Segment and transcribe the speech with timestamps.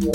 [0.00, 0.12] Yeah.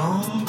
[0.00, 0.39] long